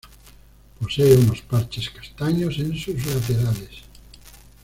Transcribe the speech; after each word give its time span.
Posee 0.79 1.13
unos 1.15 1.41
parches 1.43 1.91
castaños 1.91 2.57
en 2.57 2.75
sus 2.75 3.05
laterales. 3.05 3.83